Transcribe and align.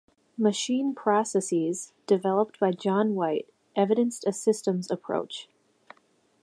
'Machine 0.35 0.95
processes', 0.95 1.93
developed 2.07 2.59
by 2.59 2.71
John 2.71 3.13
White 3.13 3.47
evidenced 3.75 4.25
a 4.25 4.33
systems 4.33 4.89
approach. 4.89 5.47